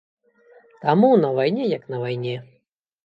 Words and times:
Таму 0.85 1.11
на 1.25 1.29
вайне 1.41 1.67
як 1.77 1.83
на 1.95 2.01
вайне. 2.05 2.35